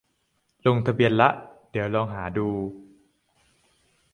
[0.65, 1.29] ลงทะเบียนละ
[1.71, 2.47] เดี๋ยวลองหาดู